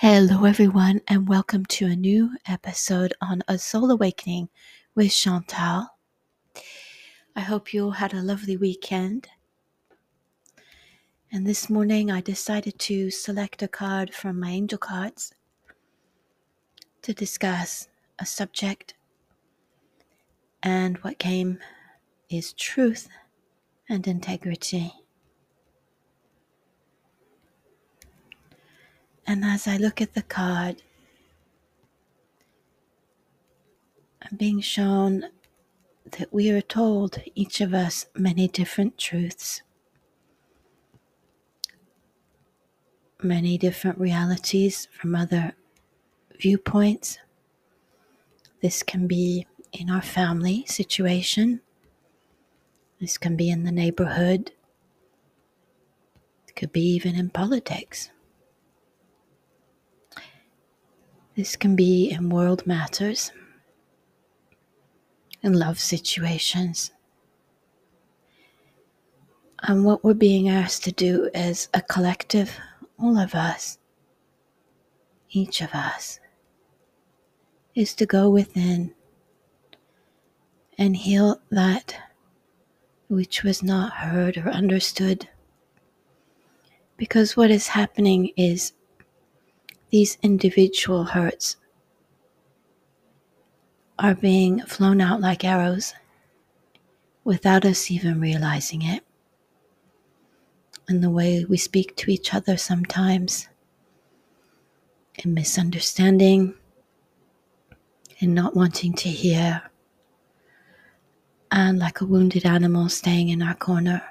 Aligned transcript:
Hello, 0.00 0.44
everyone, 0.44 1.00
and 1.08 1.26
welcome 1.26 1.64
to 1.64 1.86
a 1.86 1.96
new 1.96 2.36
episode 2.46 3.14
on 3.22 3.42
A 3.48 3.56
Soul 3.56 3.90
Awakening 3.90 4.50
with 4.94 5.10
Chantal. 5.10 5.86
I 7.34 7.40
hope 7.40 7.72
you 7.72 7.86
all 7.86 7.90
had 7.92 8.12
a 8.12 8.20
lovely 8.20 8.58
weekend. 8.58 9.26
And 11.32 11.46
this 11.46 11.70
morning, 11.70 12.10
I 12.10 12.20
decided 12.20 12.78
to 12.80 13.10
select 13.10 13.62
a 13.62 13.68
card 13.68 14.12
from 14.12 14.38
my 14.38 14.50
angel 14.50 14.76
cards 14.76 15.32
to 17.00 17.14
discuss 17.14 17.88
a 18.18 18.26
subject. 18.26 18.92
And 20.62 20.98
what 20.98 21.18
came 21.18 21.58
is 22.28 22.52
truth 22.52 23.08
and 23.88 24.06
integrity. 24.06 24.92
And 29.26 29.44
as 29.44 29.66
I 29.66 29.76
look 29.76 30.00
at 30.00 30.14
the 30.14 30.22
card, 30.22 30.82
I'm 34.22 34.36
being 34.36 34.60
shown 34.60 35.24
that 36.12 36.32
we 36.32 36.50
are 36.50 36.60
told, 36.60 37.20
each 37.34 37.60
of 37.60 37.74
us, 37.74 38.06
many 38.14 38.46
different 38.46 38.98
truths, 38.98 39.62
many 43.20 43.58
different 43.58 43.98
realities 43.98 44.86
from 44.92 45.16
other 45.16 45.54
viewpoints. 46.38 47.18
This 48.62 48.84
can 48.84 49.08
be 49.08 49.46
in 49.72 49.90
our 49.90 50.02
family 50.02 50.64
situation, 50.66 51.60
this 53.00 53.18
can 53.18 53.36
be 53.36 53.50
in 53.50 53.64
the 53.64 53.72
neighborhood, 53.72 54.52
it 56.46 56.54
could 56.54 56.72
be 56.72 56.82
even 56.82 57.16
in 57.16 57.30
politics. 57.30 58.10
This 61.36 61.54
can 61.54 61.76
be 61.76 62.08
in 62.10 62.30
world 62.30 62.66
matters, 62.66 63.30
in 65.42 65.52
love 65.52 65.78
situations. 65.78 66.92
And 69.62 69.84
what 69.84 70.02
we're 70.02 70.14
being 70.14 70.48
asked 70.48 70.84
to 70.84 70.92
do 70.92 71.28
as 71.34 71.68
a 71.74 71.82
collective, 71.82 72.58
all 72.98 73.18
of 73.18 73.34
us, 73.34 73.76
each 75.28 75.60
of 75.60 75.74
us, 75.74 76.20
is 77.74 77.94
to 77.96 78.06
go 78.06 78.30
within 78.30 78.94
and 80.78 80.96
heal 80.96 81.42
that 81.50 81.96
which 83.08 83.42
was 83.42 83.62
not 83.62 83.92
heard 83.92 84.38
or 84.38 84.48
understood. 84.48 85.28
Because 86.96 87.36
what 87.36 87.50
is 87.50 87.68
happening 87.68 88.30
is 88.38 88.72
these 89.90 90.18
individual 90.22 91.04
hurts 91.04 91.56
are 93.98 94.14
being 94.14 94.60
flown 94.62 95.00
out 95.00 95.20
like 95.20 95.44
arrows 95.44 95.94
without 97.24 97.64
us 97.64 97.90
even 97.90 98.20
realizing 98.20 98.82
it. 98.82 99.02
And 100.88 101.02
the 101.02 101.10
way 101.10 101.44
we 101.44 101.56
speak 101.56 101.96
to 101.96 102.10
each 102.10 102.32
other 102.32 102.56
sometimes, 102.56 103.48
in 105.24 105.34
misunderstanding, 105.34 106.54
in 108.18 108.34
not 108.34 108.54
wanting 108.54 108.92
to 108.94 109.08
hear, 109.08 109.62
and 111.50 111.78
like 111.78 112.00
a 112.00 112.06
wounded 112.06 112.46
animal 112.46 112.88
staying 112.88 113.30
in 113.30 113.42
our 113.42 113.54
corner. 113.54 114.02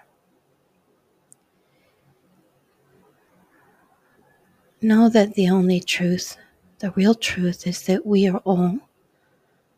Know 4.86 5.10
that 5.10 5.34
the 5.34 5.50
only 5.50 5.80
truth, 5.80 6.38
the 6.80 6.92
real 6.92 7.16
truth, 7.16 7.68
is 7.68 7.84
that 7.88 8.06
we 8.06 8.28
are 8.28 8.38
all 8.46 8.80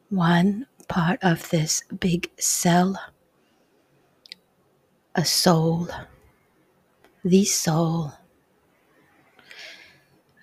one 0.09 0.68
part 0.88 1.19
of 1.23 1.50
this 1.50 1.84
big 2.00 2.29
cell, 2.38 3.00
a 5.16 5.25
soul, 5.25 5.88
the 7.23 7.46
soul. 7.46 8.13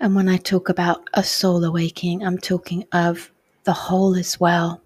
And 0.00 0.14
when 0.16 0.28
I 0.28 0.36
talk 0.36 0.68
about 0.68 1.08
a 1.14 1.22
soul 1.22 1.62
awakening, 1.64 2.24
I'm 2.24 2.38
talking 2.38 2.84
of 2.92 3.30
the 3.64 3.72
whole 3.72 4.16
as 4.16 4.40
well. 4.40 4.82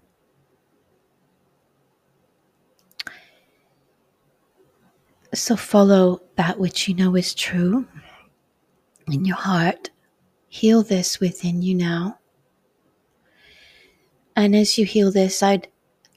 So 5.33 5.55
follow 5.55 6.21
that 6.35 6.59
which 6.59 6.87
you 6.87 6.95
know 6.95 7.15
is 7.15 7.35
true 7.35 7.87
in 9.11 9.25
your 9.25 9.37
heart. 9.37 9.89
Heal 10.47 10.83
this 10.83 11.19
within 11.19 11.61
you 11.61 11.75
now. 11.75 12.19
And 14.35 14.55
as 14.55 14.77
you 14.77 14.85
heal 14.85 15.11
this, 15.11 15.43
I'd 15.43 15.67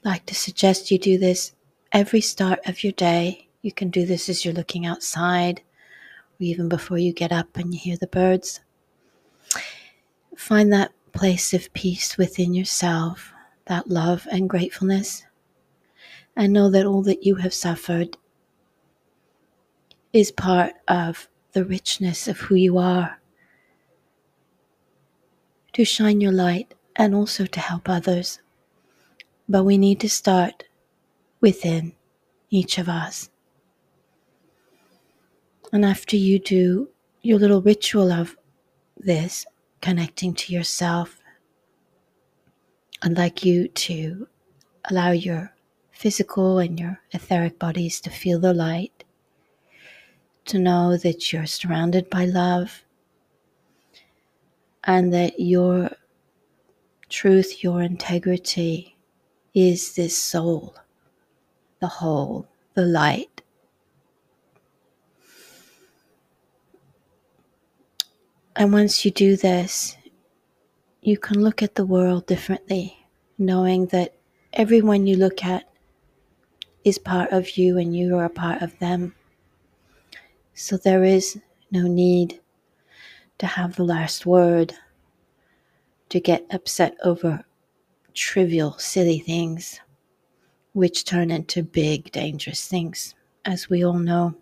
like 0.03 0.25
to 0.27 0.35
suggest 0.35 0.91
you 0.91 0.97
do 0.97 1.17
this 1.17 1.53
every 1.91 2.21
start 2.21 2.59
of 2.65 2.83
your 2.83 2.93
day. 2.93 3.47
You 3.61 3.71
can 3.71 3.89
do 3.89 4.05
this 4.05 4.29
as 4.29 4.43
you're 4.43 4.53
looking 4.53 4.85
outside, 4.85 5.59
or 5.59 6.43
even 6.43 6.69
before 6.69 6.97
you 6.97 7.13
get 7.13 7.31
up 7.31 7.57
and 7.57 7.73
you 7.73 7.79
hear 7.79 7.97
the 7.97 8.07
birds. 8.07 8.61
Find 10.35 10.71
that 10.73 10.91
place 11.13 11.53
of 11.53 11.71
peace 11.73 12.17
within 12.17 12.53
yourself, 12.53 13.31
that 13.65 13.89
love 13.89 14.27
and 14.31 14.49
gratefulness, 14.49 15.23
and 16.35 16.51
know 16.51 16.69
that 16.71 16.85
all 16.85 17.03
that 17.03 17.23
you 17.25 17.35
have 17.35 17.53
suffered 17.53 18.17
is 20.11 20.31
part 20.31 20.73
of 20.87 21.27
the 21.53 21.63
richness 21.65 22.27
of 22.27 22.39
who 22.39 22.55
you 22.55 22.77
are, 22.77 23.19
to 25.73 25.85
shine 25.85 26.21
your 26.21 26.31
light 26.31 26.73
and 26.95 27.15
also 27.15 27.45
to 27.45 27.59
help 27.59 27.89
others. 27.89 28.39
But 29.49 29.63
we 29.63 29.77
need 29.77 29.99
to 30.01 30.09
start 30.09 30.65
within 31.41 31.93
each 32.49 32.77
of 32.77 32.87
us. 32.87 33.29
And 35.71 35.83
after 35.83 36.15
you 36.15 36.37
do 36.39 36.89
your 37.21 37.39
little 37.39 37.61
ritual 37.61 38.11
of 38.11 38.37
this, 38.97 39.45
connecting 39.81 40.33
to 40.35 40.53
yourself, 40.53 41.19
I'd 43.01 43.17
like 43.17 43.43
you 43.43 43.67
to 43.67 44.27
allow 44.89 45.11
your 45.11 45.53
physical 45.91 46.59
and 46.59 46.79
your 46.79 46.99
etheric 47.11 47.59
bodies 47.59 47.99
to 48.01 48.09
feel 48.09 48.39
the 48.39 48.53
light 48.53 49.02
to 50.45 50.59
know 50.59 50.97
that 50.97 51.31
you're 51.31 51.45
surrounded 51.45 52.09
by 52.09 52.25
love 52.25 52.83
and 54.83 55.13
that 55.13 55.39
your 55.39 55.91
truth, 57.09 57.63
your 57.63 57.81
integrity 57.81 58.97
is 59.53 59.95
this 59.95 60.17
soul, 60.17 60.75
the 61.79 61.87
whole, 61.87 62.47
the 62.73 62.85
light. 62.85 63.41
And 68.55 68.71
once 68.73 69.03
you 69.03 69.11
do 69.11 69.35
this, 69.35 69.97
you 71.01 71.17
can 71.17 71.41
look 71.41 71.61
at 71.63 71.75
the 71.75 71.85
world 71.85 72.25
differently, 72.27 72.97
knowing 73.37 73.87
that 73.87 74.15
everyone 74.53 75.07
you 75.07 75.17
look 75.17 75.43
at 75.43 75.69
is 76.83 76.97
part 76.97 77.31
of 77.31 77.57
you 77.57 77.77
and 77.77 77.95
you 77.95 78.17
are 78.17 78.25
a 78.25 78.29
part 78.29 78.61
of 78.61 78.77
them. 78.79 79.15
So 80.53 80.77
there 80.77 81.03
is 81.03 81.39
no 81.71 81.83
need 81.87 82.39
to 83.39 83.47
have 83.47 83.75
the 83.75 83.83
last 83.83 84.25
word, 84.25 84.73
to 86.09 86.19
get 86.19 86.45
upset 86.51 86.95
over 87.03 87.43
trivial, 88.13 88.77
silly 88.77 89.19
things, 89.19 89.79
which 90.73 91.05
turn 91.05 91.31
into 91.31 91.63
big, 91.63 92.11
dangerous 92.11 92.67
things, 92.67 93.15
as 93.45 93.69
we 93.69 93.83
all 93.83 93.97
know. 93.97 94.35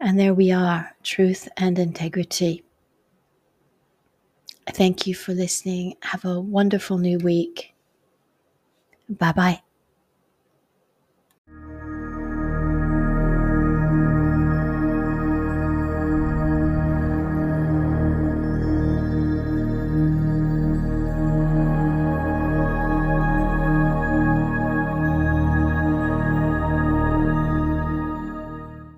And 0.00 0.18
there 0.18 0.34
we 0.34 0.52
are 0.52 0.94
truth 1.02 1.48
and 1.56 1.78
integrity. 1.78 2.64
Thank 4.70 5.06
you 5.06 5.14
for 5.14 5.32
listening. 5.32 5.94
Have 6.00 6.24
a 6.24 6.40
wonderful 6.40 6.98
new 6.98 7.18
week. 7.18 7.74
Bye 9.08 9.32
bye. 9.32 9.65